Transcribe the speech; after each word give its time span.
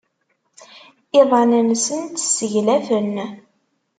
Iḍan-nsent 1.19 2.23
sseglafen. 2.25 3.15